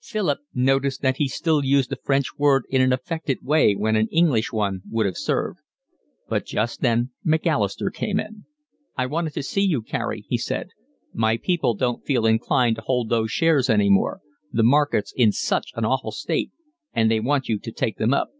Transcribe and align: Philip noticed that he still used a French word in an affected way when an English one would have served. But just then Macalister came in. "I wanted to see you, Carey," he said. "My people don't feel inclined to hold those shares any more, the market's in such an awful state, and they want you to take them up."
Philip 0.00 0.38
noticed 0.54 1.02
that 1.02 1.18
he 1.18 1.28
still 1.28 1.62
used 1.62 1.92
a 1.92 1.96
French 2.02 2.38
word 2.38 2.64
in 2.70 2.80
an 2.80 2.90
affected 2.90 3.42
way 3.42 3.74
when 3.76 3.96
an 3.96 4.08
English 4.10 4.50
one 4.50 4.80
would 4.90 5.04
have 5.04 5.18
served. 5.18 5.58
But 6.26 6.46
just 6.46 6.80
then 6.80 7.10
Macalister 7.22 7.90
came 7.90 8.18
in. 8.18 8.46
"I 8.96 9.04
wanted 9.04 9.34
to 9.34 9.42
see 9.42 9.60
you, 9.60 9.82
Carey," 9.82 10.24
he 10.26 10.38
said. 10.38 10.70
"My 11.12 11.36
people 11.36 11.74
don't 11.74 12.02
feel 12.06 12.24
inclined 12.24 12.76
to 12.76 12.82
hold 12.86 13.10
those 13.10 13.30
shares 13.30 13.68
any 13.68 13.90
more, 13.90 14.22
the 14.50 14.62
market's 14.62 15.12
in 15.14 15.32
such 15.32 15.70
an 15.74 15.84
awful 15.84 16.12
state, 16.12 16.50
and 16.94 17.10
they 17.10 17.20
want 17.20 17.50
you 17.50 17.58
to 17.58 17.70
take 17.70 17.98
them 17.98 18.14
up." 18.14 18.30